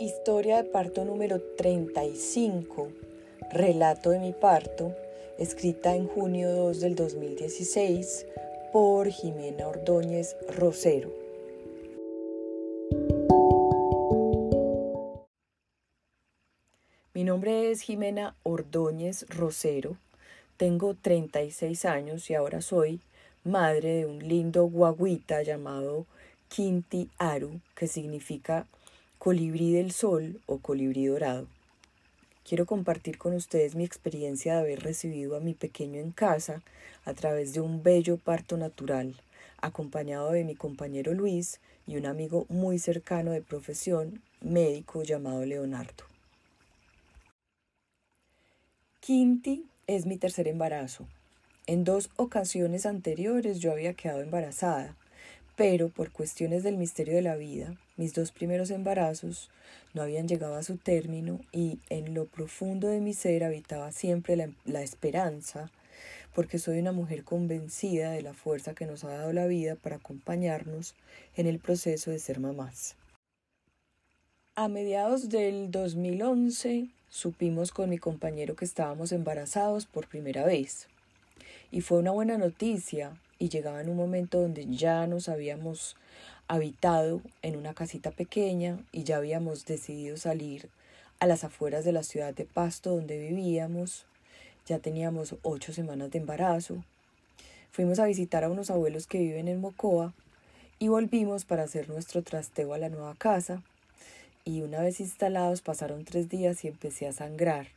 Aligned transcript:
Historia 0.00 0.62
de 0.62 0.64
parto 0.64 1.04
número 1.04 1.42
35, 1.58 2.88
Relato 3.52 4.08
de 4.08 4.18
mi 4.18 4.32
parto, 4.32 4.96
escrita 5.38 5.94
en 5.94 6.08
junio 6.08 6.50
2 6.52 6.80
del 6.80 6.94
2016 6.94 8.24
por 8.72 9.08
Jimena 9.08 9.68
Ordóñez 9.68 10.38
Rosero. 10.56 11.12
Mi 17.12 17.22
nombre 17.22 17.70
es 17.70 17.82
Jimena 17.82 18.34
Ordóñez 18.42 19.26
Rosero, 19.28 19.98
tengo 20.56 20.94
36 20.94 21.84
años 21.84 22.30
y 22.30 22.34
ahora 22.34 22.62
soy 22.62 23.00
madre 23.44 23.96
de 23.96 24.06
un 24.06 24.26
lindo 24.26 24.64
guaguita 24.64 25.42
llamado 25.42 26.06
Quinti 26.48 27.10
Aru, 27.18 27.60
que 27.74 27.86
significa 27.86 28.66
colibrí 29.20 29.74
del 29.74 29.92
sol 29.92 30.40
o 30.46 30.60
colibrí 30.60 31.04
dorado. 31.04 31.46
Quiero 32.42 32.64
compartir 32.64 33.18
con 33.18 33.34
ustedes 33.34 33.74
mi 33.74 33.84
experiencia 33.84 34.54
de 34.54 34.60
haber 34.60 34.80
recibido 34.80 35.36
a 35.36 35.40
mi 35.40 35.52
pequeño 35.52 36.00
en 36.00 36.10
casa 36.10 36.62
a 37.04 37.12
través 37.12 37.52
de 37.52 37.60
un 37.60 37.82
bello 37.82 38.16
parto 38.16 38.56
natural, 38.56 39.14
acompañado 39.60 40.32
de 40.32 40.44
mi 40.44 40.54
compañero 40.54 41.12
Luis 41.12 41.60
y 41.86 41.98
un 41.98 42.06
amigo 42.06 42.46
muy 42.48 42.78
cercano 42.78 43.32
de 43.32 43.42
profesión, 43.42 44.22
médico 44.40 45.02
llamado 45.02 45.44
Leonardo. 45.44 46.04
Quinti 49.00 49.66
es 49.86 50.06
mi 50.06 50.16
tercer 50.16 50.48
embarazo. 50.48 51.04
En 51.66 51.84
dos 51.84 52.08
ocasiones 52.16 52.86
anteriores 52.86 53.58
yo 53.58 53.70
había 53.70 53.92
quedado 53.92 54.22
embarazada, 54.22 54.96
pero 55.60 55.90
por 55.90 56.10
cuestiones 56.10 56.62
del 56.62 56.78
misterio 56.78 57.14
de 57.14 57.20
la 57.20 57.36
vida, 57.36 57.76
mis 57.98 58.14
dos 58.14 58.32
primeros 58.32 58.70
embarazos 58.70 59.50
no 59.92 60.00
habían 60.00 60.26
llegado 60.26 60.54
a 60.54 60.62
su 60.62 60.78
término 60.78 61.38
y 61.52 61.78
en 61.90 62.14
lo 62.14 62.24
profundo 62.24 62.88
de 62.88 63.02
mi 63.02 63.12
ser 63.12 63.44
habitaba 63.44 63.92
siempre 63.92 64.54
la, 64.64 64.82
esperanza, 64.82 65.70
porque 66.34 66.58
soy 66.58 66.78
una 66.78 66.92
mujer 66.92 67.24
convencida 67.24 68.10
de 68.10 68.22
la 68.22 68.32
fuerza 68.32 68.72
que 68.72 68.86
nos 68.86 69.04
ha 69.04 69.08
dado 69.10 69.34
la 69.34 69.46
vida 69.46 69.74
para 69.74 69.96
acompañarnos 69.96 70.94
en 71.36 71.46
el 71.46 71.58
proceso 71.58 72.10
de 72.10 72.20
ser 72.20 72.40
mamás. 72.40 72.96
A 74.54 74.68
mediados 74.68 75.28
del 75.28 75.70
2011 75.70 76.88
supimos 77.10 77.70
con 77.70 77.90
mi 77.90 77.98
compañero 77.98 78.56
que 78.56 78.64
estábamos 78.64 79.12
embarazados 79.12 79.84
por 79.84 80.08
primera 80.08 80.46
vez. 80.46 80.88
Y 81.70 81.82
fue 81.82 81.98
una 81.98 82.12
buena 82.12 82.38
noticia 82.38 83.12
y 83.40 83.48
llegaba 83.48 83.80
en 83.80 83.88
un 83.88 83.96
momento 83.96 84.40
donde 84.40 84.66
ya 84.66 85.08
nos 85.08 85.28
habíamos 85.28 85.96
habitado 86.46 87.22
en 87.42 87.56
una 87.56 87.74
casita 87.74 88.12
pequeña 88.12 88.78
y 88.92 89.02
ya 89.02 89.16
habíamos 89.16 89.64
decidido 89.64 90.16
salir 90.16 90.68
a 91.20 91.26
las 91.26 91.42
afueras 91.42 91.84
de 91.84 91.92
la 91.92 92.02
ciudad 92.02 92.34
de 92.34 92.44
Pasto 92.44 92.94
donde 92.94 93.18
vivíamos. 93.18 94.04
Ya 94.66 94.78
teníamos 94.78 95.34
ocho 95.42 95.72
semanas 95.72 96.10
de 96.10 96.18
embarazo. 96.18 96.84
Fuimos 97.72 97.98
a 97.98 98.06
visitar 98.06 98.44
a 98.44 98.50
unos 98.50 98.70
abuelos 98.70 99.06
que 99.06 99.18
viven 99.18 99.48
en 99.48 99.60
Mocoa 99.60 100.12
y 100.78 100.88
volvimos 100.88 101.44
para 101.44 101.62
hacer 101.62 101.88
nuestro 101.88 102.22
trasteo 102.22 102.74
a 102.74 102.78
la 102.78 102.90
nueva 102.90 103.14
casa. 103.14 103.62
Y 104.44 104.60
una 104.60 104.80
vez 104.80 105.00
instalados 105.00 105.62
pasaron 105.62 106.04
tres 106.04 106.28
días 106.28 106.64
y 106.64 106.68
empecé 106.68 107.06
a 107.06 107.12
sangrar 107.12 107.68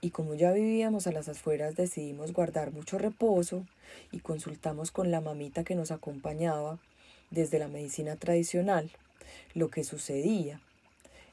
y 0.00 0.10
como 0.10 0.34
ya 0.34 0.52
vivíamos 0.52 1.06
a 1.06 1.12
las 1.12 1.28
afueras 1.28 1.74
decidimos 1.74 2.32
guardar 2.32 2.72
mucho 2.72 2.98
reposo 2.98 3.66
y 4.12 4.20
consultamos 4.20 4.90
con 4.90 5.10
la 5.10 5.20
mamita 5.20 5.64
que 5.64 5.74
nos 5.74 5.90
acompañaba 5.90 6.78
desde 7.30 7.58
la 7.58 7.68
medicina 7.68 8.16
tradicional 8.16 8.90
lo 9.54 9.68
que 9.70 9.84
sucedía 9.84 10.60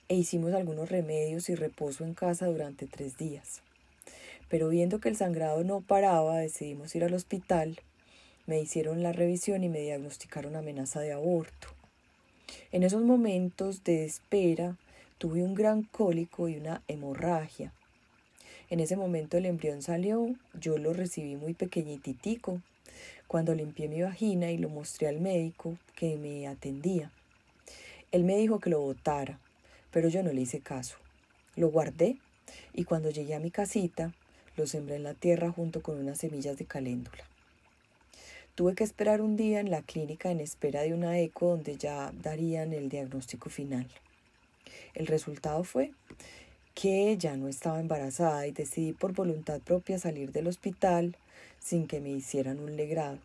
e 0.08 0.16
hicimos 0.16 0.54
algunos 0.54 0.90
remedios 0.90 1.50
y 1.50 1.56
reposo 1.56 2.04
en 2.04 2.14
casa 2.14 2.48
durante 2.48 2.86
tres 2.86 3.18
días. 3.18 3.62
Pero 4.50 4.70
viendo 4.70 5.00
que 5.00 5.10
el 5.10 5.16
sangrado 5.16 5.64
no 5.64 5.82
paraba 5.82 6.38
decidimos 6.38 6.96
ir 6.96 7.04
al 7.04 7.14
hospital, 7.14 7.80
me 8.46 8.60
hicieron 8.60 9.02
la 9.02 9.12
revisión 9.12 9.64
y 9.64 9.70
me 9.70 9.80
diagnosticaron 9.80 10.56
amenaza 10.56 11.00
de 11.00 11.14
aborto. 11.14 11.70
En 12.72 12.84
esos 12.84 13.02
momentos 13.02 13.84
de 13.84 14.06
espera 14.06 14.76
tuve 15.18 15.44
un 15.44 15.56
gran 15.56 15.84
cólico 15.84 16.50
y 16.50 16.58
una 16.58 16.84
hemorragia 16.88 17.72
en 18.70 18.80
ese 18.80 18.96
momento 18.96 19.38
el 19.38 19.46
embrión 19.46 19.82
salió, 19.82 20.36
yo 20.60 20.78
lo 20.78 20.94
recibí 20.94 21.36
muy 21.36 21.54
pequeñititico. 21.54 22.62
Cuando 23.28 23.54
limpié 23.54 23.88
mi 23.88 24.02
vagina 24.02 24.52
y 24.52 24.58
lo 24.58 24.70
mostré 24.70 25.08
al 25.08 25.20
médico 25.20 25.78
que 25.96 26.18
me 26.18 26.48
atendía, 26.48 27.12
él 28.12 28.24
me 28.24 28.38
dijo 28.38 28.60
que 28.60 28.70
lo 28.70 28.80
botara, 28.80 29.40
pero 29.92 30.10
yo 30.10 30.24
no 30.24 30.32
le 30.32 30.42
hice 30.42 30.62
caso. 30.62 30.98
Lo 31.56 31.70
guardé 31.70 32.18
y 32.74 32.86
cuando 32.86 33.10
llegué 33.10 33.36
a 33.36 33.40
mi 33.40 33.52
casita, 33.52 34.14
lo 34.58 34.68
sembré 34.68 34.96
en 34.96 35.04
la 35.04 35.14
tierra 35.14 35.52
junto 35.52 35.82
con 35.82 35.98
unas 35.98 36.20
semillas 36.20 36.58
de 36.58 36.66
caléndula. 36.66 37.24
Tuve 38.56 38.74
que 38.74 38.86
esperar 38.86 39.22
un 39.22 39.36
día 39.36 39.60
en 39.60 39.70
la 39.70 39.82
clínica 39.82 40.32
en 40.32 40.40
espera 40.40 40.82
de 40.82 40.94
una 40.94 41.20
eco 41.20 41.50
donde 41.50 41.76
ya 41.76 42.14
darían 42.24 42.72
el 42.72 42.88
diagnóstico 42.88 43.50
final. 43.50 43.88
El 44.94 45.08
resultado 45.08 45.66
fue 45.66 45.92
que 46.76 47.10
ella 47.10 47.38
no 47.38 47.48
estaba 47.48 47.80
embarazada 47.80 48.46
y 48.46 48.52
decidí 48.52 48.92
por 48.92 49.14
voluntad 49.14 49.62
propia 49.62 49.98
salir 49.98 50.32
del 50.32 50.48
hospital 50.48 51.16
sin 51.58 51.88
que 51.88 52.02
me 52.02 52.12
hicieran 52.12 52.60
un 52.60 52.76
legrado. 52.76 53.18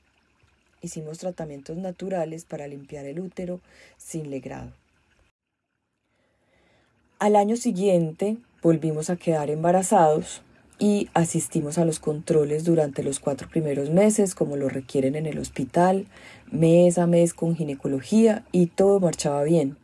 Hicimos 0.81 1.19
tratamientos 1.19 1.77
naturales 1.77 2.45
para 2.47 2.69
limpiar 2.69 3.05
el 3.05 3.21
útero 3.21 3.61
sin 3.99 4.31
legrado. 4.31 4.73
Al 7.19 7.37
año 7.37 7.57
siguiente 7.57 8.39
volvimos 8.63 9.11
a 9.11 9.17
quedar 9.17 9.51
embarazados 9.51 10.43
y 10.79 11.11
asistimos 11.13 11.77
a 11.77 11.85
los 11.85 11.99
controles 11.99 12.65
durante 12.65 13.03
los 13.03 13.21
cuatro 13.21 13.49
primeros 13.51 13.91
meses 13.91 14.35
como 14.35 14.57
lo 14.57 14.71
requieren 14.71 15.17
en 15.17 15.27
el 15.27 15.39
hospital, 15.39 16.07
mes 16.51 16.97
a 16.97 17.07
mes 17.07 17.35
con 17.35 17.57
ginecología 17.57 18.47
y 18.53 18.67
todo 18.67 19.01
marchaba 19.01 19.43
bien. 19.43 19.77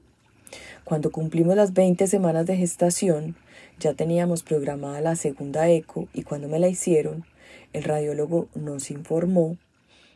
Cuando 0.84 1.10
cumplimos 1.10 1.56
las 1.56 1.75
20 1.75 2.06
semanas 2.06 2.47
de 2.47 2.56
gestación, 2.56 3.37
ya 3.78 3.94
teníamos 3.94 4.42
programada 4.42 5.00
la 5.00 5.16
segunda 5.16 5.69
eco 5.69 6.09
y 6.14 6.22
cuando 6.22 6.48
me 6.48 6.59
la 6.59 6.69
hicieron, 6.69 7.25
el 7.72 7.84
radiólogo 7.84 8.48
nos 8.54 8.91
informó 8.91 9.56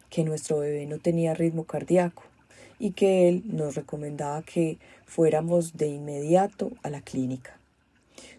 que 0.09 0.25
nuestro 0.25 0.59
bebé 0.59 0.87
no 0.87 0.99
tenía 0.99 1.35
ritmo 1.35 1.65
cardíaco 1.65 2.23
y 2.79 2.93
que 2.93 3.29
él 3.29 3.43
nos 3.45 3.75
recomendaba 3.75 4.43
que 4.43 4.79
fuéramos 5.05 5.77
de 5.77 5.89
inmediato 5.89 6.73
a 6.83 6.91
la 6.91 7.03
clínica. 7.03 7.59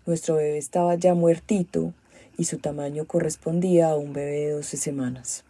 Nuestro 0.06 0.36
bebé 0.36 0.58
estaba 0.58 0.96
ya 0.96 1.14
muertito 1.14 1.94
y 2.38 2.46
su 2.46 2.58
tamaño 2.58 3.06
correspondía 3.06 3.92
a 3.92 3.98
un 3.98 4.14
bebé 4.14 4.48
de 4.48 4.52
12 4.52 4.78
semanas. 4.78 5.44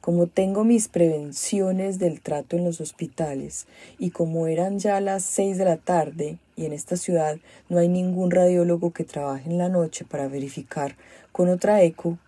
Como 0.00 0.26
tengo 0.26 0.64
mis 0.64 0.88
prevenciones 0.88 1.98
del 1.98 2.20
trato 2.20 2.56
en 2.56 2.64
los 2.64 2.80
hospitales 2.80 3.66
y 3.98 4.10
como 4.10 4.46
eran 4.46 4.78
ya 4.78 5.00
las 5.00 5.22
seis 5.22 5.58
de 5.58 5.64
la 5.64 5.76
tarde 5.76 6.38
y 6.56 6.66
en 6.66 6.72
esta 6.72 6.96
ciudad 6.96 7.38
no 7.68 7.78
hay 7.78 7.88
ningún 7.88 8.30
radiólogo 8.30 8.92
que 8.92 9.04
trabaje 9.04 9.48
en 9.48 9.58
la 9.58 9.68
noche 9.68 10.04
para 10.04 10.28
verificar 10.28 10.96
con 11.32 11.48
otra 11.48 11.82
eco, 11.82 12.18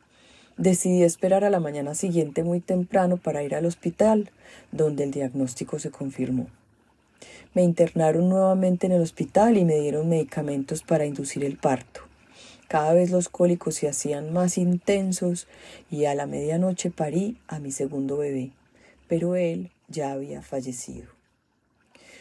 decidí 0.56 1.03
esperar 1.03 1.44
a 1.44 1.50
la 1.50 1.60
mañana 1.60 1.94
siguiente 1.94 2.44
muy 2.44 2.60
temprano 2.60 3.16
para 3.16 3.42
ir 3.42 3.54
al 3.54 3.66
hospital, 3.66 4.30
donde 4.70 5.04
el 5.04 5.10
diagnóstico 5.10 5.78
se 5.78 5.91
confirmó. 5.91 6.47
Me 7.54 7.62
internaron 7.62 8.28
nuevamente 8.28 8.86
en 8.86 8.92
el 8.92 9.03
hospital 9.03 9.59
y 9.59 9.64
me 9.64 9.78
dieron 9.80 10.09
medicamentos 10.09 10.82
para 10.82 11.04
inducir 11.04 11.44
el 11.44 11.59
parto. 11.59 12.12
Cada 12.72 12.94
vez 12.94 13.10
los 13.10 13.28
cólicos 13.28 13.75
se 13.75 13.87
hacían 13.87 14.33
más 14.33 14.56
intensos 14.56 15.47
y 15.91 16.06
a 16.06 16.15
la 16.15 16.25
medianoche 16.25 16.91
parí 16.91 17.37
a 17.47 17.59
mi 17.59 17.71
segundo 17.71 18.16
bebé, 18.16 18.53
pero 19.09 19.36
él 19.36 19.71
ya 19.89 20.13
había 20.13 20.41
fallecido. 20.41 21.07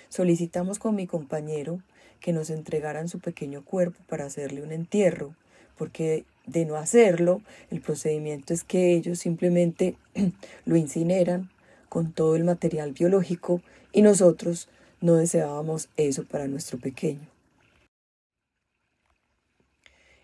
Solicitamos 0.10 0.78
con 0.78 0.94
mi 0.94 1.08
compañero 1.08 1.82
que 2.20 2.34
nos 2.34 2.50
entregaran 2.50 3.08
su 3.08 3.20
pequeño 3.20 3.64
cuerpo 3.64 4.02
para 4.10 4.26
hacerle 4.26 4.62
un 4.62 4.74
entierro, 4.74 5.38
porque 5.78 6.26
de 6.46 6.66
no 6.66 6.76
hacerlo, 6.76 7.42
el 7.70 7.80
procedimiento 7.80 8.54
es 8.54 8.66
que 8.66 8.94
ellos 8.94 9.20
simplemente 9.20 9.96
lo 10.66 10.76
incineran 10.76 11.50
con 11.88 12.12
todo 12.12 12.36
el 12.36 12.44
material 12.44 12.92
biológico 12.92 13.62
y 13.94 14.02
nosotros 14.02 14.68
no 15.00 15.16
deseábamos 15.16 15.88
eso 15.96 16.26
para 16.26 16.50
nuestro 16.50 16.78
pequeño. 16.78 17.31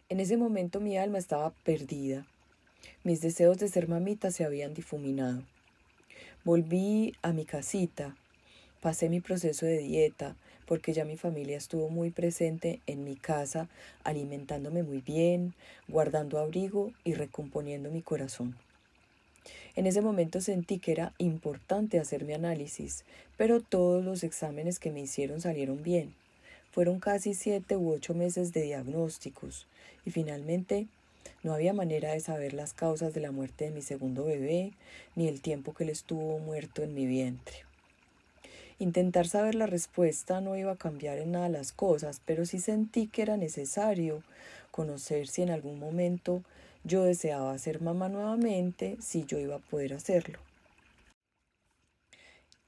En 0.09 0.21
ese 0.21 0.37
momento 0.37 0.79
mi 0.79 0.97
alma 0.97 1.17
estaba 1.17 1.49
perdida. 1.65 2.25
Mis 3.03 3.19
deseos 3.19 3.57
de 3.57 3.67
ser 3.67 3.89
mamita 3.89 4.31
se 4.31 4.45
habían 4.45 4.73
difuminado. 4.73 5.43
Volví 6.45 7.13
a 7.23 7.33
mi 7.33 7.43
casita, 7.43 8.15
pasé 8.79 9.09
mi 9.09 9.19
proceso 9.19 9.65
de 9.65 9.79
dieta, 9.79 10.37
porque 10.65 10.93
ya 10.93 11.03
mi 11.03 11.17
familia 11.17 11.57
estuvo 11.57 11.89
muy 11.89 12.09
presente 12.09 12.79
en 12.87 13.03
mi 13.03 13.17
casa, 13.17 13.67
alimentándome 14.05 14.81
muy 14.81 15.01
bien, 15.01 15.53
guardando 15.89 16.39
abrigo 16.39 16.93
y 17.03 17.13
recomponiendo 17.13 17.91
mi 17.91 18.01
corazón. 18.01 18.55
En 19.75 19.87
ese 19.87 19.99
momento 19.99 20.39
sentí 20.39 20.79
que 20.79 20.93
era 20.93 21.13
importante 21.17 21.99
hacer 21.99 22.23
mi 22.23 22.31
análisis, 22.31 23.03
pero 23.35 23.59
todos 23.59 24.05
los 24.05 24.23
exámenes 24.23 24.79
que 24.79 24.91
me 24.91 25.01
hicieron 25.01 25.41
salieron 25.41 25.83
bien. 25.83 26.15
Fueron 26.77 26.99
casi 26.99 27.33
siete 27.33 27.75
u 27.75 27.91
ocho 27.91 28.13
meses 28.13 28.53
de 28.53 28.61
diagnósticos 28.61 29.65
y 30.05 30.11
finalmente 30.11 30.85
no 31.41 31.55
había 31.55 31.73
manera 31.73 32.11
de 32.11 32.19
saber 32.19 32.53
las 32.53 32.75
causas 32.75 33.15
de 33.15 33.19
la 33.19 33.31
muerte 33.31 33.65
de 33.65 33.71
mi 33.71 33.81
segundo 33.81 34.25
bebé 34.25 34.73
ni 35.15 35.27
el 35.27 35.41
tiempo 35.41 35.73
que 35.73 35.85
él 35.85 35.89
estuvo 35.89 36.37
muerto 36.37 36.83
en 36.83 36.93
mi 36.93 37.07
vientre. 37.07 37.65
Intentar 38.77 39.27
saber 39.27 39.55
la 39.55 39.65
respuesta 39.65 40.39
no 40.39 40.55
iba 40.55 40.73
a 40.73 40.77
cambiar 40.77 41.17
en 41.17 41.31
nada 41.31 41.49
las 41.49 41.71
cosas, 41.71 42.21
pero 42.23 42.45
sí 42.45 42.59
sentí 42.59 43.07
que 43.07 43.23
era 43.23 43.37
necesario 43.37 44.21
conocer 44.69 45.29
si 45.29 45.41
en 45.41 45.49
algún 45.49 45.79
momento 45.79 46.43
yo 46.83 47.05
deseaba 47.05 47.57
ser 47.57 47.81
mamá 47.81 48.07
nuevamente, 48.07 48.97
si 49.01 49.25
yo 49.25 49.39
iba 49.39 49.55
a 49.55 49.69
poder 49.71 49.95
hacerlo. 49.95 50.46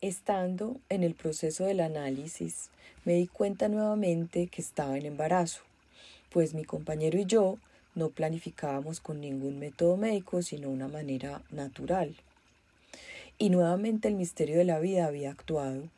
Estando 0.02 0.80
en 0.88 1.04
el 1.04 1.14
proceso 1.14 1.66
del 1.66 1.82
análisis, 1.82 2.70
me 3.04 3.16
di 3.16 3.28
cuenta 3.28 3.68
nuevamente 3.68 4.48
que 4.48 4.62
estaba 4.62 4.98
en 4.98 5.06
embarazo, 5.06 5.60
pues 6.30 6.54
mi 6.54 6.64
compañero 6.64 7.20
y 7.20 7.26
yo 7.26 7.58
no 7.96 8.08
planificábamos 8.08 9.02
con 9.02 9.20
ningún 9.20 9.60
método 9.60 9.98
médico, 9.98 10.42
sino 10.42 10.70
una 10.70 10.88
manera 10.88 11.42
natural. 11.52 12.16
Y 13.38 13.50
nuevamente 13.50 14.08
el 14.08 14.16
misterio 14.16 14.58
de 14.58 14.64
la 14.64 14.80
vida 14.80 15.06
había 15.06 15.32
actuado. 15.32 15.90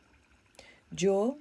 Yo 0.89 1.37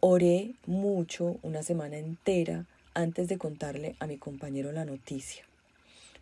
oré 0.00 0.54
mucho 0.64 1.36
una 1.42 1.62
semana 1.62 1.98
entera 1.98 2.64
antes 2.94 3.28
de 3.28 3.36
contarle 3.36 3.94
a 4.00 4.06
mi 4.06 4.16
compañero 4.16 4.72
la 4.72 4.86
noticia, 4.86 5.44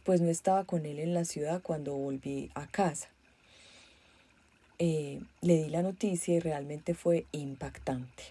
pues 0.03 0.21
no 0.21 0.29
estaba 0.29 0.65
con 0.65 0.87
él 0.87 0.99
en 0.99 1.15
la 1.15 1.25
ciudad 1.25 1.63
cuando 1.63 1.95
volví 1.95 2.51
a 2.57 2.67
casa. 2.67 3.11
Eh, 4.81 5.21
le 5.41 5.57
di 5.57 5.71
la 5.71 5.83
noticia 5.83 6.37
y 6.37 6.41
realmente 6.41 6.95
fue 6.95 7.27
impactante. 7.33 8.23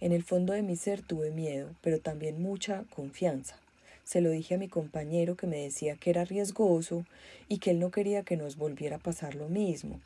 En 0.00 0.12
el 0.12 0.22
fondo 0.22 0.52
de 0.52 0.62
mi 0.62 0.76
ser 0.76 1.00
tuve 1.00 1.30
miedo, 1.30 1.70
pero 1.80 1.98
también 1.98 2.42
mucha 2.42 2.84
confianza. 2.94 3.56
Se 4.04 4.20
lo 4.20 4.30
dije 4.30 4.56
a 4.56 4.58
mi 4.58 4.68
compañero 4.68 5.36
que 5.36 5.46
me 5.46 5.58
decía 5.58 5.96
que 5.96 6.10
era 6.10 6.26
riesgoso 6.26 7.06
y 7.48 7.58
que 7.58 7.70
él 7.70 7.80
no 7.80 7.90
quería 7.90 8.22
que 8.22 8.36
nos 8.36 8.56
volviera 8.56 8.96
a 8.96 8.98
pasar 8.98 9.34
lo 9.34 9.48
mismo. 9.48 10.00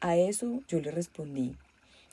A 0.00 0.16
eso 0.16 0.60
yo 0.66 0.80
le 0.80 0.90
respondí 0.90 1.54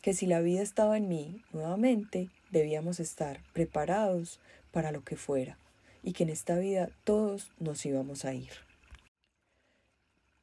que 0.04 0.14
si 0.14 0.28
la 0.28 0.42
vida 0.42 0.62
estaba 0.62 0.98
en 0.98 1.10
mí 1.10 1.42
nuevamente, 1.54 2.30
debíamos 2.52 3.00
estar 3.00 3.40
preparados 3.54 4.40
para 4.72 4.92
lo 4.92 5.04
que 5.04 5.16
fuera 5.16 5.58
y 6.04 6.14
que 6.14 6.24
en 6.24 6.30
esta 6.30 6.60
vida 6.60 6.90
todos 7.06 7.50
nos 7.60 7.86
íbamos 7.86 8.24
a 8.26 8.34
ir. 8.36 8.67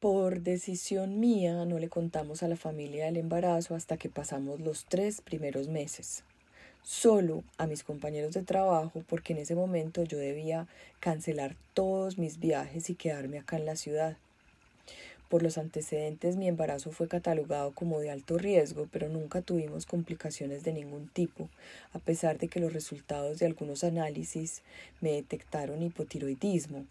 Por 0.07 0.41
decisión 0.41 1.19
mía 1.19 1.65
no 1.65 1.79
le 1.79 1.89
contamos 1.89 2.43
a 2.43 2.47
la 2.47 2.55
familia 2.55 3.05
del 3.05 3.17
embarazo 3.17 3.73
hasta 3.73 3.97
que 3.97 4.07
pasamos 4.07 4.59
los 4.59 4.85
tres 4.85 5.19
primeros 5.19 5.67
meses. 5.67 6.23
Solo 6.83 7.43
a 7.57 7.65
mis 7.65 7.83
compañeros 7.83 8.35
de 8.35 8.43
trabajo 8.43 9.03
porque 9.09 9.33
en 9.33 9.39
ese 9.39 9.55
momento 9.55 10.03
yo 10.03 10.19
debía 10.19 10.67
cancelar 10.99 11.55
todos 11.73 12.19
mis 12.19 12.39
viajes 12.39 12.91
y 12.91 12.93
quedarme 12.93 13.39
acá 13.39 13.57
en 13.57 13.65
la 13.65 13.75
ciudad. 13.75 14.15
Por 15.27 15.41
los 15.41 15.57
antecedentes 15.57 16.35
mi 16.35 16.47
embarazo 16.47 16.91
fue 16.91 17.07
catalogado 17.07 17.71
como 17.71 17.99
de 17.99 18.11
alto 18.11 18.37
riesgo, 18.37 18.87
pero 18.91 19.09
nunca 19.09 19.41
tuvimos 19.41 19.87
complicaciones 19.87 20.63
de 20.63 20.73
ningún 20.73 21.07
tipo, 21.07 21.49
a 21.93 21.97
pesar 21.97 22.37
de 22.37 22.47
que 22.47 22.59
los 22.59 22.73
resultados 22.73 23.39
de 23.39 23.47
algunos 23.47 23.83
análisis 23.83 24.61
me 25.01 25.13
detectaron 25.13 25.81
hipotiroidismo, 25.81 26.85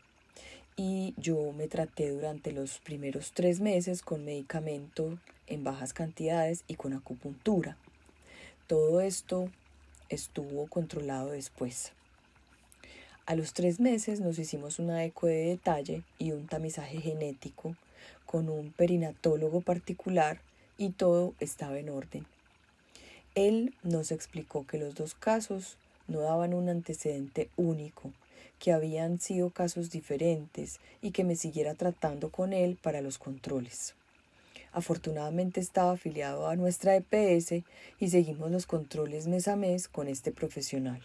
y 0.77 1.15
yo 1.17 1.53
me 1.53 1.69
traté 1.69 2.11
durante 2.11 2.53
los 2.53 2.79
primeros 2.79 3.33
tres 3.33 3.61
meses 3.61 4.03
con 4.03 4.25
medicamento 4.25 5.19
en 5.47 5.63
bajas 5.63 5.93
cantidades 5.93 6.65
y 6.67 6.75
con 6.75 6.93
acupuntura. 6.93 7.77
Todo 8.67 9.01
esto 9.01 9.51
estuvo 10.09 10.67
controlado 10.67 11.31
después. 11.31 11.93
A 13.27 13.37
los 13.37 13.53
tres 13.55 13.81
meses 13.81 14.21
nos 14.21 14.39
hicimos 14.39 14.79
una 14.79 15.05
eco 15.05 15.27
de 15.27 15.47
detalle 15.47 16.03
y 16.19 16.33
un 16.33 16.47
tamizaje 16.47 17.01
genético 17.01 17.77
con 18.27 18.49
un 18.49 18.73
perinatólogo 18.73 19.61
particular 19.61 20.41
y 20.77 20.91
todo 20.91 21.35
estaba 21.41 21.79
en 21.79 21.89
orden. 21.89 22.27
Él 23.35 23.75
nos 23.83 24.13
explicó 24.13 24.67
que 24.67 24.79
los 24.79 24.95
dos 24.95 25.15
casos 25.15 25.79
no 26.07 26.21
daban 26.21 26.53
un 26.53 26.69
antecedente 26.69 27.49
único, 27.57 28.13
que 28.59 28.73
habían 28.73 29.19
sido 29.19 29.51
casos 29.51 29.91
diferentes 29.91 30.81
y 31.03 31.11
que 31.11 31.25
me 31.25 31.37
siguiera 31.37 31.75
tratando 31.75 32.31
con 32.31 32.53
él 32.53 32.79
para 32.81 33.01
los 33.01 33.19
controles. 33.19 33.95
Afortunadamente 34.73 35.61
estaba 35.61 35.93
afiliado 35.93 36.49
a 36.49 36.57
nuestra 36.57 36.97
EPS 36.97 37.65
y 38.01 38.09
seguimos 38.09 38.51
los 38.51 38.67
controles 38.67 39.29
mes 39.29 39.47
a 39.47 39.55
mes 39.55 39.89
con 39.89 40.09
este 40.09 40.33
profesional. 40.33 41.01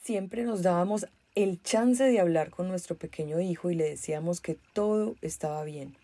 Siempre 0.00 0.44
nos 0.44 0.62
dábamos 0.62 1.06
el 1.34 1.60
chance 1.62 2.04
de 2.04 2.20
hablar 2.20 2.50
con 2.50 2.68
nuestro 2.68 2.96
pequeño 2.96 3.40
hijo 3.40 3.70
y 3.70 3.74
le 3.74 3.88
decíamos 3.88 4.40
que 4.40 4.56
todo 4.72 5.16
estaba 5.20 5.64
bien, 5.64 5.96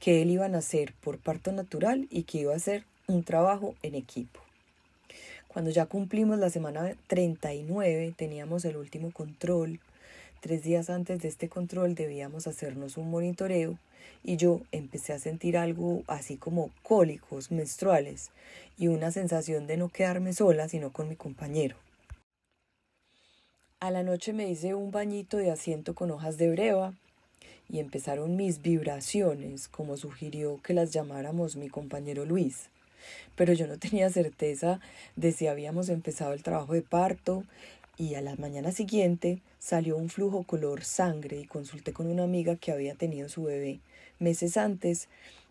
que 0.00 0.22
él 0.22 0.30
iba 0.30 0.46
a 0.46 0.48
nacer 0.48 0.94
por 1.02 1.18
parto 1.18 1.52
natural 1.52 2.08
y 2.10 2.22
que 2.22 2.38
iba 2.38 2.54
a 2.54 2.56
hacer 2.56 2.86
un 3.06 3.22
trabajo 3.22 3.74
en 3.82 3.94
equipo. 3.94 4.40
Cuando 5.52 5.70
ya 5.70 5.84
cumplimos 5.84 6.38
la 6.38 6.48
semana 6.48 6.96
39, 7.08 8.14
teníamos 8.16 8.64
el 8.64 8.78
último 8.78 9.10
control. 9.12 9.80
Tres 10.40 10.62
días 10.62 10.88
antes 10.88 11.20
de 11.20 11.28
este 11.28 11.50
control 11.50 11.94
debíamos 11.94 12.46
hacernos 12.46 12.96
un 12.96 13.10
monitoreo 13.10 13.78
y 14.24 14.38
yo 14.38 14.62
empecé 14.72 15.12
a 15.12 15.18
sentir 15.18 15.58
algo 15.58 16.04
así 16.06 16.38
como 16.38 16.70
cólicos 16.82 17.50
menstruales 17.50 18.30
y 18.78 18.88
una 18.88 19.10
sensación 19.10 19.66
de 19.66 19.76
no 19.76 19.90
quedarme 19.90 20.32
sola 20.32 20.68
sino 20.68 20.90
con 20.90 21.10
mi 21.10 21.16
compañero. 21.16 21.76
A 23.78 23.90
la 23.90 24.02
noche 24.02 24.32
me 24.32 24.48
hice 24.48 24.74
un 24.74 24.90
bañito 24.90 25.36
de 25.36 25.50
asiento 25.50 25.94
con 25.94 26.10
hojas 26.12 26.38
de 26.38 26.50
breva 26.50 26.94
y 27.68 27.78
empezaron 27.78 28.36
mis 28.36 28.62
vibraciones, 28.62 29.68
como 29.68 29.98
sugirió 29.98 30.62
que 30.62 30.72
las 30.72 30.92
llamáramos 30.92 31.56
mi 31.56 31.68
compañero 31.68 32.24
Luis 32.24 32.70
pero 33.36 33.52
yo 33.52 33.66
no 33.66 33.78
tenía 33.78 34.10
certeza 34.10 34.80
de 35.16 35.32
si 35.32 35.46
habíamos 35.46 35.88
empezado 35.88 36.32
el 36.32 36.42
trabajo 36.42 36.74
de 36.74 36.82
parto 36.82 37.44
y 37.98 38.14
a 38.14 38.20
la 38.20 38.36
mañana 38.36 38.72
siguiente 38.72 39.40
salió 39.58 39.96
un 39.96 40.08
flujo 40.08 40.44
color 40.44 40.82
sangre 40.82 41.38
y 41.38 41.44
consulté 41.44 41.92
con 41.92 42.06
una 42.06 42.24
amiga 42.24 42.56
que 42.56 42.72
había 42.72 42.94
tenido 42.94 43.28
su 43.28 43.44
bebé 43.44 43.80
meses 44.18 44.56
antes 44.56 45.08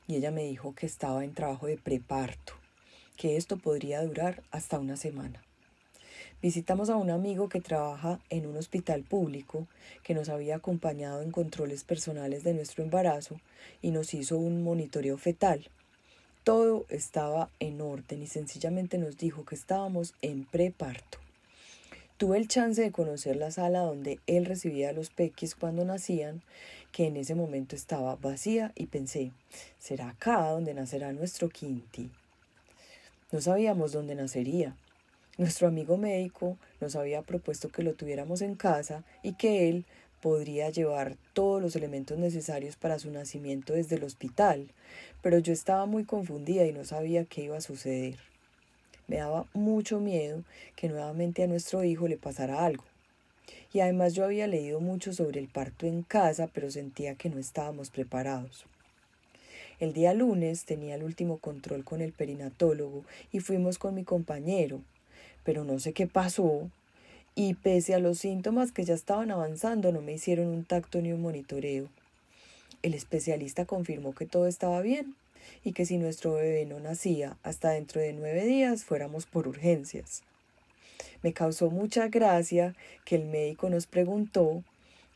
y 0.08 0.16
ella 0.16 0.32
me 0.32 0.44
dijo 0.44 0.74
que 0.74 0.86
estaba 0.86 1.24
en 1.24 1.34
trabajo 1.34 1.68
de 1.68 1.78
preparto, 1.78 2.54
que 3.16 3.38
esto 3.38 3.58
podría 3.58 4.04
durar 4.04 4.42
hasta 4.52 4.80
una 4.80 4.98
semana. 4.98 5.42
Visitamos 6.42 6.90
a 6.90 6.96
un 6.96 7.12
amigo 7.12 7.50
que 7.50 7.62
trabaja 7.62 8.20
en 8.32 8.48
un 8.48 8.58
hospital 8.58 9.04
público 9.04 9.68
que 10.04 10.16
nos 10.16 10.28
había 10.28 10.56
acompañado 10.56 11.22
en 11.22 11.32
controles 11.32 11.84
personales 11.84 12.44
de 12.44 12.56
nuestro 12.56 12.84
embarazo 12.84 13.40
y 13.82 13.92
nos 13.92 14.14
hizo 14.16 14.38
un 14.38 14.64
monitoreo 14.64 15.20
fetal. 15.20 15.70
Todo 16.44 16.88
estaba 16.90 17.52
en 17.60 17.82
orden 17.82 18.24
y 18.24 18.28
sencillamente 18.28 18.98
nos 18.98 19.16
dijo 19.18 19.46
que 19.46 19.54
estábamos 19.54 20.16
en 20.24 20.44
preparto. 20.46 21.20
Tuve 22.18 22.40
el 22.40 22.48
chance 22.48 22.82
de 22.82 22.92
conocer 22.92 23.36
la 23.36 23.52
sala 23.52 23.82
donde 23.82 24.20
él 24.26 24.46
recibía 24.46 24.90
a 24.90 24.94
los 24.94 25.12
pequis 25.12 25.54
cuando 25.54 25.86
nacían, 25.86 26.42
que 26.92 27.06
en 27.06 27.18
ese 27.18 27.36
momento 27.36 27.76
estaba 27.76 28.16
vacía 28.16 28.72
y 28.76 28.88
pensé, 28.88 29.32
¿será 29.78 30.10
acá 30.10 30.50
donde 30.50 30.74
nacerá 30.74 31.14
nuestro 31.14 31.48
Quinti? 31.50 32.10
No 33.32 33.40
sabíamos 33.40 33.92
dónde 33.92 34.16
nacería. 34.16 34.76
Nuestro 35.38 35.68
amigo 35.68 35.98
médico 35.98 36.58
nos 36.80 36.96
había 36.96 37.22
propuesto 37.22 37.70
que 37.70 37.84
lo 37.84 37.94
tuviéramos 37.94 38.42
en 38.42 38.56
casa 38.56 39.04
y 39.22 39.34
que 39.34 39.70
él 39.70 39.86
podría 40.22 40.70
llevar 40.70 41.18
todos 41.34 41.62
los 41.62 41.76
elementos 41.76 42.18
necesarios 42.18 42.76
para 42.76 43.00
su 43.00 43.12
nacimiento 43.12 43.74
desde 43.74 43.96
el 43.96 44.04
hospital, 44.04 44.68
pero 45.22 45.40
yo 45.40 45.52
estaba 45.52 45.86
muy 45.86 46.06
confundida 46.06 46.66
y 46.66 46.72
no 46.72 46.86
sabía 46.86 47.26
qué 47.26 47.44
iba 47.44 47.58
a 47.58 47.62
suceder. 47.62 48.18
Me 49.08 49.18
daba 49.18 49.46
mucho 49.54 50.00
miedo 50.00 50.44
que 50.76 50.88
nuevamente 50.88 51.44
a 51.44 51.48
nuestro 51.48 51.84
hijo 51.84 52.08
le 52.08 52.18
pasara 52.18 52.64
algo. 52.64 52.86
Y 53.74 53.80
además 53.80 54.14
yo 54.14 54.24
había 54.24 54.48
leído 54.48 54.80
mucho 54.80 55.12
sobre 55.12 55.40
el 55.40 55.48
parto 55.48 55.86
en 55.86 56.04
casa, 56.04 56.48
pero 56.54 56.72
sentía 56.72 57.16
que 57.16 57.30
no 57.30 57.40
estábamos 57.40 57.90
preparados. 57.90 58.66
El 59.80 59.94
día 59.94 60.14
lunes 60.14 60.66
tenía 60.66 60.96
el 60.96 61.04
último 61.04 61.40
control 61.40 61.84
con 61.84 62.02
el 62.02 62.14
perinatólogo 62.14 63.04
y 63.32 63.40
fuimos 63.40 63.80
con 63.80 63.96
mi 63.96 64.04
compañero, 64.04 64.82
pero 65.44 65.64
no 65.64 65.80
sé 65.80 65.92
qué 65.94 66.06
pasó, 66.06 66.70
y 67.36 67.54
pese 67.54 67.94
a 67.94 68.00
los 68.00 68.20
síntomas 68.20 68.72
que 68.72 68.84
ya 68.84 68.94
estaban 68.94 69.32
avanzando 69.32 69.92
no 69.92 70.02
me 70.02 70.14
hicieron 70.14 70.48
un 70.48 70.66
tacto 70.66 71.02
ni 71.02 71.12
un 71.12 71.22
monitoreo. 71.22 71.88
El 72.84 72.94
especialista 72.94 73.66
confirmó 73.66 74.14
que 74.14 74.26
todo 74.26 74.48
estaba 74.48 74.82
bien 74.82 75.16
y 75.64 75.74
que 75.74 75.86
si 75.86 75.98
nuestro 75.98 76.34
bebé 76.34 76.66
no 76.66 76.80
nacía 76.80 77.38
hasta 77.44 77.72
dentro 77.72 78.02
de 78.02 78.14
nueve 78.14 78.46
días 78.46 78.84
fuéramos 78.84 79.26
por 79.26 79.48
urgencias. 79.48 80.24
Me 81.24 81.34
causó 81.34 81.70
mucha 81.70 82.08
gracia 82.08 82.76
que 83.06 83.16
el 83.16 83.26
médico 83.26 83.70
nos 83.70 83.86
preguntó 83.86 84.64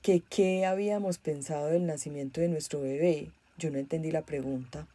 qué 0.02 0.66
habíamos 0.66 1.18
pensado 1.18 1.68
del 1.68 1.88
nacimiento 1.88 2.40
de 2.40 2.48
nuestro 2.48 2.82
bebé. 2.82 3.32
Yo 3.58 3.72
no 3.72 3.80
entendí 3.80 4.12
la 4.12 4.22
pregunta. 4.22 4.88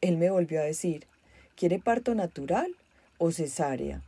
Él 0.00 0.16
me 0.16 0.30
volvió 0.30 0.60
a 0.60 0.64
decir, 0.64 1.06
¿quiere 1.54 1.78
parto 1.78 2.16
natural 2.16 2.74
o 3.18 3.30
cesárea? 3.30 4.02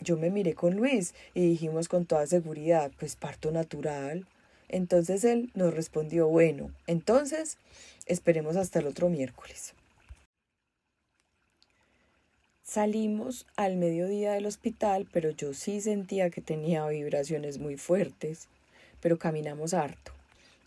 Yo 0.00 0.16
me 0.16 0.30
miré 0.30 0.54
con 0.54 0.76
Luis 0.76 1.14
y 1.34 1.46
dijimos 1.46 1.88
con 1.88 2.06
toda 2.06 2.26
seguridad, 2.26 2.90
pues 2.98 3.16
parto 3.16 3.50
natural. 3.50 4.26
Entonces 4.68 5.24
él 5.24 5.50
nos 5.54 5.74
respondió, 5.74 6.28
bueno, 6.28 6.70
entonces 6.86 7.58
esperemos 8.06 8.56
hasta 8.56 8.78
el 8.78 8.86
otro 8.86 9.08
miércoles. 9.08 9.74
Salimos 12.62 13.46
al 13.56 13.76
mediodía 13.76 14.32
del 14.32 14.46
hospital, 14.46 15.08
pero 15.12 15.30
yo 15.30 15.54
sí 15.54 15.80
sentía 15.80 16.30
que 16.30 16.40
tenía 16.40 16.86
vibraciones 16.86 17.58
muy 17.58 17.76
fuertes, 17.76 18.46
pero 19.00 19.18
caminamos 19.18 19.74
harto. 19.74 20.12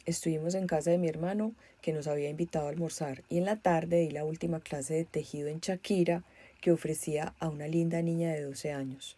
Estuvimos 0.06 0.54
en 0.54 0.68
casa 0.68 0.92
de 0.92 0.98
mi 0.98 1.08
hermano, 1.08 1.54
que 1.82 1.94
nos 1.94 2.08
había 2.08 2.30
invitado 2.30 2.68
a 2.68 2.70
almorzar, 2.72 3.24
y 3.30 3.38
en 3.38 3.46
la 3.46 3.56
tarde 3.56 4.02
di 4.02 4.12
la 4.12 4.26
última 4.26 4.60
clase 4.60 4.96
de 4.96 5.06
tejido 5.06 5.48
en 5.48 5.62
Shakira 5.62 6.24
que 6.64 6.72
ofrecía 6.72 7.34
a 7.42 7.50
una 7.50 7.68
linda 7.68 8.02
niña 8.02 8.32
de 8.32 8.42
12 8.42 8.72
años. 8.72 9.18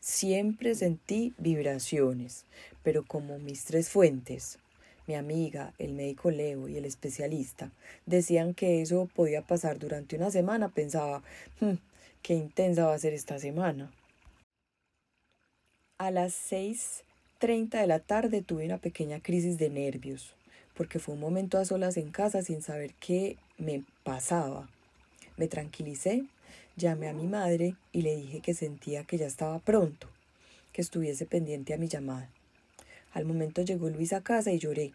Siempre 0.00 0.74
sentí 0.74 1.32
vibraciones, 1.38 2.44
pero 2.82 3.04
como 3.04 3.38
mis 3.38 3.64
tres 3.64 3.88
fuentes, 3.88 4.58
mi 5.06 5.14
amiga, 5.14 5.72
el 5.78 5.92
médico 5.92 6.32
Leo 6.32 6.68
y 6.68 6.76
el 6.76 6.84
especialista, 6.84 7.70
decían 8.06 8.54
que 8.54 8.82
eso 8.82 9.08
podía 9.14 9.42
pasar 9.42 9.78
durante 9.78 10.16
una 10.16 10.32
semana, 10.32 10.68
pensaba, 10.68 11.22
hmm, 11.60 11.74
qué 12.22 12.34
intensa 12.34 12.86
va 12.86 12.94
a 12.94 12.98
ser 12.98 13.14
esta 13.14 13.38
semana. 13.38 13.92
A 15.98 16.10
las 16.10 16.34
seis 16.34 17.04
treinta 17.38 17.80
de 17.80 17.86
la 17.86 18.00
tarde 18.00 18.42
tuve 18.42 18.64
una 18.64 18.78
pequeña 18.78 19.20
crisis 19.20 19.58
de 19.58 19.70
nervios, 19.70 20.34
porque 20.74 20.98
fue 20.98 21.14
un 21.14 21.20
momento 21.20 21.56
a 21.56 21.64
solas 21.64 21.96
en 21.98 22.10
casa 22.10 22.42
sin 22.42 22.62
saber 22.62 22.94
qué 22.94 23.36
me 23.58 23.84
pasaba. 24.02 24.68
Me 25.36 25.46
tranquilicé 25.46 26.24
Llamé 26.76 27.08
a 27.08 27.12
mi 27.12 27.28
madre 27.28 27.76
y 27.92 28.02
le 28.02 28.16
dije 28.16 28.40
que 28.40 28.52
sentía 28.52 29.04
que 29.04 29.16
ya 29.16 29.26
estaba 29.26 29.60
pronto, 29.60 30.08
que 30.72 30.82
estuviese 30.82 31.24
pendiente 31.24 31.72
a 31.72 31.76
mi 31.76 31.86
llamada. 31.86 32.28
Al 33.12 33.24
momento 33.24 33.62
llegó 33.62 33.88
Luis 33.90 34.12
a 34.12 34.22
casa 34.22 34.50
y 34.50 34.58
lloré. 34.58 34.92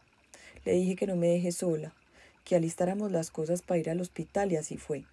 Le 0.66 0.74
dije 0.74 0.98
que 0.98 1.08
no 1.08 1.16
me 1.16 1.28
deje 1.28 1.54
sola, 1.54 1.94
que 2.44 2.58
alistáramos 2.58 3.14
las 3.14 3.32
cosas 3.32 3.62
para 3.62 3.80
ir 3.80 3.90
al 3.90 4.02
hospital 4.02 4.52
y 4.52 4.58
así 4.58 4.76
fue. 4.76 5.06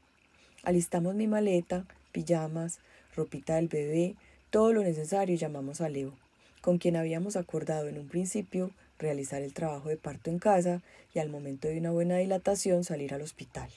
Alistamos 0.65 1.15
mi 1.15 1.29
maleta, 1.29 1.87
pijamas, 2.11 2.81
ropita 3.15 3.55
del 3.55 3.69
bebé, 3.69 4.17
todo 4.51 4.73
lo 4.73 4.83
necesario 4.83 5.37
y 5.37 5.39
llamamos 5.39 5.81
a 5.81 5.89
Leo, 5.89 6.15
con 6.63 6.79
quien 6.79 6.97
habíamos 6.97 7.37
acordado 7.37 7.87
en 7.87 7.97
un 7.97 8.09
principio 8.09 8.73
realizar 8.99 9.41
el 9.41 9.53
trabajo 9.53 9.89
de 9.89 9.99
parto 9.99 10.31
en 10.31 10.41
casa 10.41 10.83
y 11.15 11.21
al 11.21 11.29
momento 11.29 11.69
de 11.69 11.79
una 11.79 11.93
buena 11.93 12.17
dilatación 12.17 12.83
salir 12.83 13.15
al 13.15 13.23
hospital. 13.23 13.71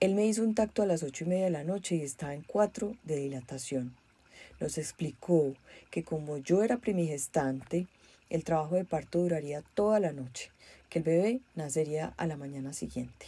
Él 0.00 0.14
me 0.14 0.26
hizo 0.26 0.44
un 0.44 0.54
tacto 0.54 0.82
a 0.82 0.86
las 0.86 1.02
ocho 1.02 1.24
y 1.24 1.26
media 1.26 1.46
de 1.46 1.50
la 1.50 1.64
noche 1.64 1.96
y 1.96 2.02
estaba 2.02 2.32
en 2.32 2.42
cuatro 2.42 2.94
de 3.02 3.16
dilatación. 3.16 3.96
Nos 4.60 4.78
explicó 4.78 5.56
que 5.90 6.04
como 6.04 6.38
yo 6.38 6.62
era 6.62 6.76
primigestante, 6.76 7.88
el 8.30 8.44
trabajo 8.44 8.76
de 8.76 8.84
parto 8.84 9.18
duraría 9.18 9.62
toda 9.74 9.98
la 9.98 10.12
noche, 10.12 10.52
que 10.88 11.00
el 11.00 11.04
bebé 11.04 11.40
nacería 11.56 12.14
a 12.16 12.28
la 12.28 12.36
mañana 12.36 12.72
siguiente. 12.74 13.26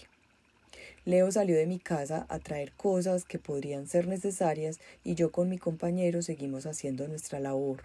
Leo 1.04 1.32
salió 1.32 1.56
de 1.56 1.66
mi 1.66 1.80
casa 1.80 2.26
a 2.28 2.38
traer 2.38 2.70
cosas 2.70 3.24
que 3.24 3.40
podrían 3.40 3.88
ser 3.88 4.06
necesarias 4.06 4.78
y 5.02 5.16
yo 5.16 5.32
con 5.32 5.48
mi 5.48 5.58
compañero 5.58 6.22
seguimos 6.22 6.66
haciendo 6.66 7.08
nuestra 7.08 7.40
labor. 7.40 7.82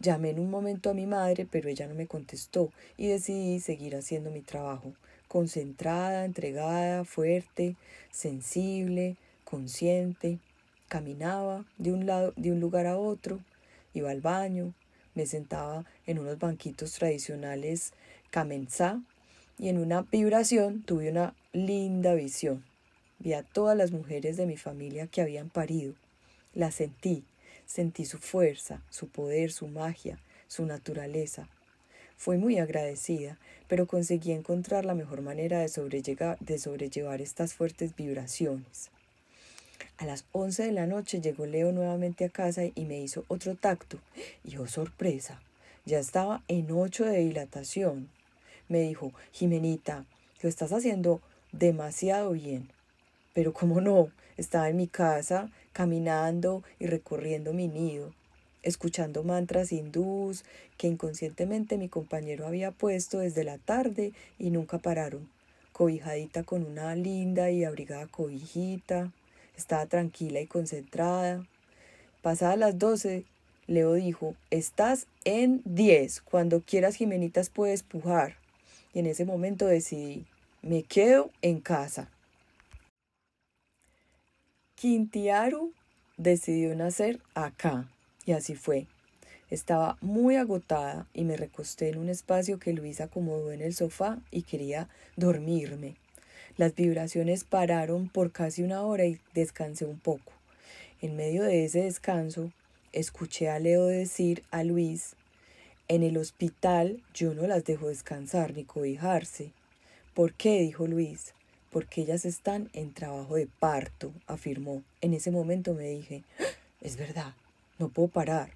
Llamé 0.00 0.30
en 0.30 0.40
un 0.40 0.50
momento 0.50 0.90
a 0.90 0.94
mi 0.94 1.06
madre, 1.06 1.46
pero 1.50 1.70
ella 1.70 1.86
no 1.86 1.94
me 1.94 2.06
contestó 2.06 2.70
y 2.98 3.06
decidí 3.06 3.58
seguir 3.60 3.96
haciendo 3.96 4.30
mi 4.30 4.42
trabajo, 4.42 4.92
concentrada, 5.28 6.24
entregada, 6.24 7.04
fuerte, 7.04 7.76
sensible, 8.10 9.16
consciente. 9.44 10.38
Caminaba 10.88 11.64
de 11.78 11.92
un 11.92 12.06
lado, 12.06 12.32
de 12.36 12.52
un 12.52 12.60
lugar 12.60 12.86
a 12.86 12.96
otro, 12.96 13.40
iba 13.92 14.10
al 14.10 14.20
baño, 14.20 14.72
me 15.14 15.26
sentaba 15.26 15.84
en 16.06 16.18
unos 16.18 16.38
banquitos 16.38 16.92
tradicionales 16.92 17.92
camenzá 18.30 19.00
y 19.58 19.68
en 19.68 19.78
una 19.78 20.02
vibración 20.02 20.82
tuve 20.82 21.10
una 21.10 21.34
linda 21.52 22.14
visión. 22.14 22.64
Vi 23.18 23.32
a 23.32 23.42
todas 23.42 23.76
las 23.76 23.92
mujeres 23.92 24.36
de 24.36 24.44
mi 24.44 24.58
familia 24.58 25.06
que 25.06 25.22
habían 25.22 25.48
parido. 25.48 25.94
Las 26.52 26.74
sentí, 26.74 27.24
sentí 27.64 28.04
su 28.04 28.18
fuerza, 28.18 28.82
su 28.90 29.08
poder, 29.08 29.52
su 29.52 29.68
magia, 29.68 30.18
su 30.48 30.66
naturaleza. 30.66 31.48
Fui 32.16 32.38
muy 32.38 32.58
agradecida, 32.58 33.38
pero 33.68 33.86
conseguí 33.86 34.32
encontrar 34.32 34.84
la 34.84 34.94
mejor 34.94 35.20
manera 35.20 35.60
de, 35.60 35.68
sobrellevar 35.68 37.20
estas 37.20 37.54
fuertes 37.54 37.94
vibraciones. 37.94 38.90
A 39.98 40.06
las 40.06 40.24
once 40.32 40.64
de 40.64 40.72
la 40.72 40.86
noche 40.86 41.20
llegó 41.20 41.46
Leo 41.46 41.72
nuevamente 41.72 42.24
a 42.24 42.30
casa 42.30 42.62
y 42.64 42.84
me 42.86 43.00
hizo 43.00 43.24
otro 43.28 43.54
tacto. 43.54 43.98
Y 44.44 44.56
oh 44.56 44.66
sorpresa, 44.66 45.40
ya 45.84 45.98
estaba 45.98 46.42
en 46.48 46.70
ocho 46.70 47.04
de 47.04 47.18
dilatación. 47.18 48.08
Me 48.68 48.80
dijo, 48.80 49.12
Jimenita, 49.32 50.04
lo 50.42 50.48
estás 50.48 50.72
haciendo 50.72 51.20
demasiado 51.52 52.32
bien. 52.32 52.68
Pero 53.34 53.52
cómo 53.52 53.80
no, 53.80 54.10
estaba 54.36 54.68
en 54.68 54.76
mi 54.76 54.86
casa, 54.86 55.50
caminando 55.72 56.62
y 56.78 56.86
recorriendo 56.86 57.52
mi 57.52 57.68
nido 57.68 58.12
escuchando 58.66 59.22
mantras 59.22 59.72
hindús 59.72 60.44
que 60.76 60.88
inconscientemente 60.88 61.78
mi 61.78 61.88
compañero 61.88 62.46
había 62.46 62.72
puesto 62.72 63.20
desde 63.20 63.44
la 63.44 63.58
tarde 63.58 64.12
y 64.38 64.50
nunca 64.50 64.78
pararon. 64.78 65.30
Cobijadita 65.72 66.42
con 66.42 66.64
una 66.64 66.94
linda 66.96 67.50
y 67.50 67.64
abrigada 67.64 68.06
cobijita, 68.06 69.12
estaba 69.56 69.86
tranquila 69.86 70.40
y 70.40 70.46
concentrada. 70.46 71.46
Pasadas 72.22 72.58
las 72.58 72.78
doce, 72.78 73.24
Leo 73.68 73.94
dijo, 73.94 74.34
estás 74.50 75.06
en 75.24 75.62
diez, 75.64 76.20
cuando 76.20 76.60
quieras 76.60 76.96
Jimenitas 76.96 77.50
puedes 77.50 77.82
pujar. 77.82 78.36
Y 78.92 78.98
en 78.98 79.06
ese 79.06 79.24
momento 79.24 79.66
decidí, 79.66 80.26
me 80.62 80.82
quedo 80.82 81.30
en 81.42 81.60
casa. 81.60 82.10
Quintiaru 84.74 85.72
decidió 86.16 86.74
nacer 86.74 87.20
acá, 87.34 87.88
y 88.26 88.32
así 88.32 88.54
fue. 88.54 88.86
Estaba 89.48 89.96
muy 90.00 90.36
agotada 90.36 91.06
y 91.14 91.24
me 91.24 91.36
recosté 91.36 91.88
en 91.88 91.98
un 91.98 92.08
espacio 92.08 92.58
que 92.58 92.72
Luis 92.72 93.00
acomodó 93.00 93.52
en 93.52 93.62
el 93.62 93.74
sofá 93.74 94.18
y 94.32 94.42
quería 94.42 94.88
dormirme. 95.16 95.94
Las 96.56 96.74
vibraciones 96.74 97.44
pararon 97.44 98.08
por 98.08 98.32
casi 98.32 98.62
una 98.62 98.82
hora 98.82 99.06
y 99.06 99.20
descansé 99.34 99.84
un 99.84 100.00
poco. 100.00 100.32
En 101.00 101.14
medio 101.14 101.44
de 101.44 101.64
ese 101.64 101.82
descanso, 101.82 102.50
escuché 102.92 103.48
a 103.48 103.60
Leo 103.60 103.86
decir 103.86 104.42
a 104.50 104.64
Luis, 104.64 105.14
en 105.88 106.02
el 106.02 106.16
hospital 106.16 107.00
yo 107.14 107.32
no 107.32 107.46
las 107.46 107.64
dejo 107.64 107.88
descansar 107.88 108.54
ni 108.56 108.64
cobijarse. 108.64 109.52
¿Por 110.14 110.32
qué? 110.32 110.60
dijo 110.60 110.88
Luis. 110.88 111.32
Porque 111.70 112.00
ellas 112.00 112.24
están 112.24 112.70
en 112.72 112.92
trabajo 112.92 113.36
de 113.36 113.46
parto, 113.46 114.12
afirmó. 114.26 114.82
En 115.00 115.14
ese 115.14 115.30
momento 115.30 115.74
me 115.74 115.88
dije, 115.88 116.24
¡Ah! 116.40 116.44
es 116.80 116.96
verdad, 116.96 117.34
no 117.78 117.88
puedo 117.88 118.08
parar. 118.08 118.50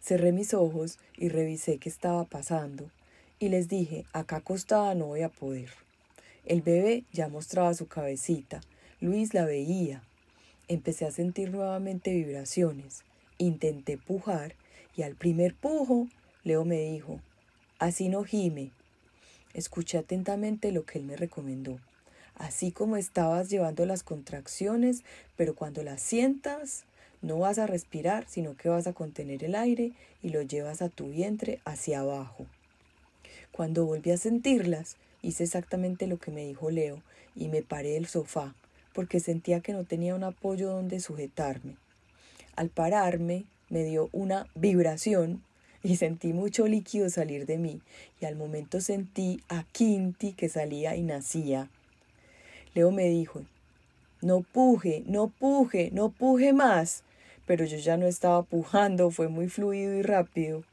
Cerré 0.00 0.32
mis 0.32 0.54
ojos 0.54 0.98
y 1.16 1.28
revisé 1.28 1.78
qué 1.78 1.88
estaba 1.88 2.24
pasando 2.24 2.90
y 3.38 3.48
les 3.48 3.68
dije, 3.68 4.04
acá 4.12 4.36
acostada 4.36 4.94
no 4.94 5.06
voy 5.06 5.22
a 5.22 5.28
poder. 5.28 5.70
El 6.44 6.62
bebé 6.62 7.04
ya 7.12 7.28
mostraba 7.28 7.74
su 7.74 7.86
cabecita, 7.86 8.60
Luis 9.00 9.34
la 9.34 9.44
veía. 9.44 10.02
Empecé 10.66 11.06
a 11.06 11.10
sentir 11.10 11.50
nuevamente 11.50 12.12
vibraciones. 12.12 13.02
Intenté 13.38 13.96
pujar 13.96 14.54
y 14.96 15.02
al 15.02 15.14
primer 15.14 15.54
pujo, 15.54 16.08
Leo 16.42 16.64
me 16.64 16.80
dijo, 16.80 17.20
así 17.78 18.08
no 18.08 18.24
gime. 18.24 18.72
Escuché 19.54 19.98
atentamente 19.98 20.72
lo 20.72 20.84
que 20.84 20.98
él 20.98 21.04
me 21.04 21.16
recomendó. 21.16 21.78
Así 22.34 22.72
como 22.72 22.96
estabas 22.96 23.48
llevando 23.48 23.86
las 23.86 24.02
contracciones, 24.02 25.04
pero 25.36 25.54
cuando 25.54 25.82
las 25.82 26.00
sientas, 26.00 26.84
no 27.22 27.38
vas 27.38 27.58
a 27.58 27.66
respirar, 27.66 28.24
sino 28.28 28.56
que 28.56 28.68
vas 28.68 28.86
a 28.86 28.92
contener 28.92 29.44
el 29.44 29.54
aire 29.54 29.92
y 30.22 30.30
lo 30.30 30.42
llevas 30.42 30.82
a 30.82 30.88
tu 30.88 31.08
vientre 31.08 31.60
hacia 31.64 32.00
abajo. 32.00 32.46
Cuando 33.52 33.86
volví 33.86 34.10
a 34.10 34.16
sentirlas, 34.16 34.96
hice 35.22 35.44
exactamente 35.44 36.06
lo 36.06 36.18
que 36.18 36.30
me 36.30 36.44
dijo 36.46 36.70
Leo 36.70 37.02
y 37.34 37.48
me 37.48 37.62
paré 37.62 37.90
del 37.90 38.06
sofá, 38.06 38.54
porque 38.92 39.20
sentía 39.20 39.60
que 39.60 39.72
no 39.72 39.84
tenía 39.84 40.14
un 40.14 40.24
apoyo 40.24 40.70
donde 40.70 41.00
sujetarme. 41.00 41.76
Al 42.56 42.68
pararme, 42.68 43.44
me 43.68 43.84
dio 43.84 44.08
una 44.12 44.46
vibración 44.54 45.42
y 45.82 45.96
sentí 45.96 46.32
mucho 46.32 46.66
líquido 46.66 47.08
salir 47.10 47.46
de 47.46 47.58
mí, 47.58 47.80
y 48.20 48.24
al 48.24 48.36
momento 48.36 48.80
sentí 48.80 49.40
a 49.48 49.64
Quinti 49.64 50.32
que 50.32 50.48
salía 50.48 50.96
y 50.96 51.02
nacía. 51.02 51.68
Leo 52.74 52.90
me 52.90 53.08
dijo, 53.08 53.42
no 54.20 54.40
puje, 54.40 55.04
no 55.06 55.28
puje, 55.28 55.90
no 55.92 56.10
puje 56.10 56.52
más 56.52 57.04
pero 57.48 57.64
yo 57.64 57.78
ya 57.78 57.96
no 57.96 58.06
estaba 58.06 58.42
pujando, 58.42 59.10
fue 59.10 59.28
muy 59.28 59.48
fluido 59.48 59.94
y 59.94 60.02
rápido. 60.02 60.64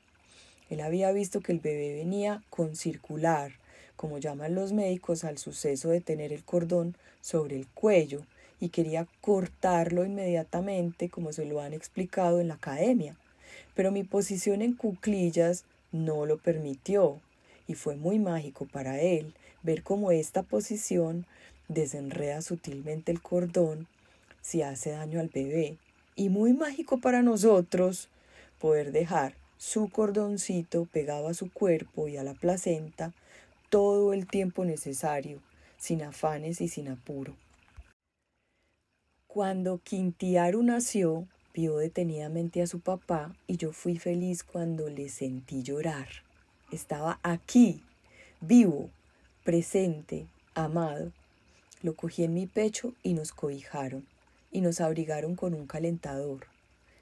Él 0.70 0.82
había 0.82 1.13
visto 1.13 1.39
que 1.39 1.53
el 1.53 1.62
bebé 1.62 1.94
venía 1.94 2.44
con 2.50 2.75
circular, 2.75 3.53
como 3.96 4.17
llaman 4.17 4.55
los 4.55 4.74
médicos 4.74 5.24
al 5.24 5.38
suceso 5.38 5.88
de 5.88 6.01
tener 6.01 6.34
el 6.34 6.44
cordón 6.44 6.98
sobre 7.22 7.55
el 7.55 7.65
cuello, 7.67 8.24
y 8.60 8.70
quería 8.70 9.08
cortarlo 9.22 10.03
inmediatamente 10.03 11.10
como 11.10 11.32
se 11.32 11.46
lo 11.46 11.62
han 11.62 11.72
explicado 11.72 12.41
en 12.41 12.50
la 12.50 12.55
academia, 12.55 13.15
pero 13.74 13.94
mi 13.94 14.03
posición 14.03 14.62
en 14.62 14.74
cuclillas 14.74 15.63
no 15.94 16.25
lo 16.25 16.39
permitió 16.39 17.22
y 17.70 17.75
fue 17.75 17.96
muy 17.96 18.20
mágico 18.20 18.65
para 18.65 19.00
él 19.00 19.34
ver 19.63 19.82
cómo 19.82 20.12
esta 20.12 20.44
posición 20.44 21.25
desenreda 21.70 22.41
sutilmente 22.41 23.13
el 23.13 23.22
cordón 23.22 23.88
si 24.41 24.62
hace 24.62 24.91
daño 24.91 25.22
al 25.22 25.29
bebé 25.29 25.77
y 26.15 26.29
muy 26.29 26.53
mágico 26.53 27.00
para 27.00 27.22
nosotros 27.22 28.10
poder 28.60 28.91
dejar 28.91 29.36
su 29.57 29.89
cordoncito 29.89 30.86
pegado 30.86 31.27
a 31.27 31.34
su 31.34 31.51
cuerpo 31.51 32.07
y 32.07 32.17
a 32.17 32.24
la 32.24 32.34
placenta 32.34 33.13
todo 33.69 34.13
el 34.13 34.27
tiempo 34.27 34.63
necesario, 34.63 35.41
sin 35.77 36.01
afanes 36.03 36.62
y 36.62 36.67
sin 36.67 36.88
apuro. 36.88 37.36
Cuando 39.27 39.79
Quintiaru 39.79 40.63
nació, 40.63 41.27
vio 41.53 41.77
detenidamente 41.77 42.62
a 42.62 42.67
su 42.67 42.79
papá 42.79 43.36
y 43.48 43.57
yo 43.57 43.74
fui 43.74 43.98
feliz 43.98 44.43
cuando 44.43 44.89
le 44.89 45.10
sentí 45.10 45.62
llorar. 45.62 46.07
Estaba 46.72 47.19
aquí, 47.22 47.81
vivo, 48.39 48.89
presente, 49.43 50.25
amado. 50.53 51.12
Lo 51.81 51.95
cogí 51.95 52.24
en 52.24 52.34
mi 52.34 52.48
pecho 52.48 52.93
y 53.03 53.13
nos 53.13 53.34
cobijaron 53.34 54.05
y 54.55 54.62
nos 54.62 54.79
abrigaron 54.79 55.35
con 55.35 55.53
un 55.53 55.67
calentador. 55.67 56.47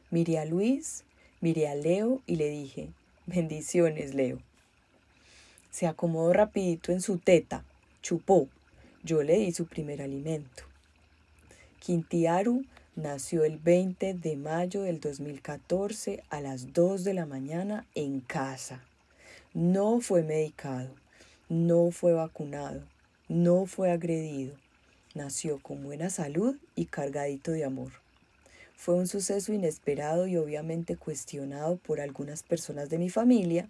Miré 0.09 0.39
a 0.39 0.45
Luis, 0.45 1.03
miré 1.39 1.67
a 1.67 1.75
Leo 1.75 2.23
y 2.25 2.37
le 2.37 2.49
dije, 2.49 2.89
bendiciones, 3.27 4.15
Leo. 4.15 4.39
Se 5.69 5.85
acomodó 5.85 6.33
rapidito 6.33 6.91
en 6.91 6.99
su 6.99 7.19
teta, 7.19 7.63
chupó. 8.01 8.47
Yo 9.03 9.21
le 9.21 9.37
di 9.37 9.51
su 9.51 9.67
primer 9.67 10.01
alimento. 10.01 10.63
Quintiaru 11.79 12.65
nació 12.95 13.43
el 13.43 13.59
20 13.59 14.15
de 14.15 14.35
mayo 14.35 14.81
del 14.81 14.99
2014 14.99 16.23
a 16.31 16.41
las 16.41 16.73
2 16.73 17.03
de 17.03 17.13
la 17.13 17.27
mañana 17.27 17.85
en 17.93 18.19
casa. 18.21 18.83
No 19.53 20.01
fue 20.01 20.23
medicado, 20.23 20.89
no 21.49 21.91
fue 21.91 22.13
vacunado, 22.13 22.81
no 23.27 23.67
fue 23.67 23.91
agredido. 23.91 24.62
Nació 25.15 25.59
con 25.59 25.83
buena 25.83 26.09
salud 26.09 26.57
y 26.75 26.85
cargadito 26.85 27.51
de 27.51 27.65
amor. 27.65 27.91
Fue 28.75 28.95
un 28.95 29.07
suceso 29.07 29.53
inesperado 29.53 30.25
y 30.25 30.37
obviamente 30.37 30.97
cuestionado 30.97 31.77
por 31.77 32.01
algunas 32.01 32.41
personas 32.41 32.89
de 32.89 32.97
mi 32.97 33.09
familia 33.09 33.69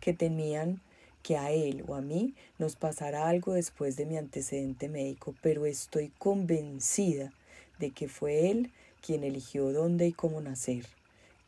que 0.00 0.14
temían 0.14 0.80
que 1.24 1.36
a 1.36 1.50
él 1.50 1.84
o 1.88 1.96
a 1.96 2.00
mí 2.00 2.34
nos 2.58 2.76
pasara 2.76 3.28
algo 3.28 3.54
después 3.54 3.96
de 3.96 4.06
mi 4.06 4.16
antecedente 4.18 4.88
médico, 4.88 5.34
pero 5.42 5.66
estoy 5.66 6.12
convencida 6.18 7.32
de 7.80 7.90
que 7.90 8.06
fue 8.06 8.50
él 8.50 8.70
quien 9.04 9.24
eligió 9.24 9.72
dónde 9.72 10.06
y 10.06 10.12
cómo 10.12 10.40
nacer, 10.40 10.86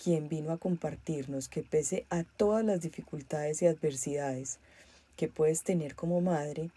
quien 0.02 0.28
vino 0.28 0.50
a 0.50 0.58
compartirnos 0.58 1.48
que 1.48 1.62
pese 1.62 2.04
a 2.10 2.24
todas 2.24 2.64
las 2.64 2.80
dificultades 2.80 3.62
y 3.62 3.66
adversidades 3.66 4.58
que 5.16 5.28
puedes 5.28 5.62
tener 5.62 5.94
como 5.94 6.20
madre, 6.20 6.70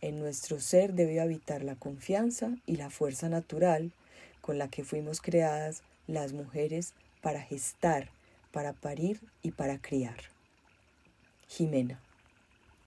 en 0.00 0.18
nuestro 0.18 0.60
ser 0.60 0.92
debe 0.94 1.20
habitar 1.20 1.62
la 1.62 1.76
confianza 1.76 2.56
y 2.66 2.76
la 2.76 2.90
fuerza 2.90 3.28
natural 3.28 3.92
con 4.40 4.58
la 4.58 4.68
que 4.68 4.84
fuimos 4.84 5.20
creadas 5.20 5.82
las 6.06 6.32
mujeres 6.32 6.92
para 7.22 7.40
gestar, 7.40 8.10
para 8.52 8.74
parir 8.74 9.20
y 9.42 9.52
para 9.52 9.78
criar. 9.78 10.16
Jimena. 11.48 12.03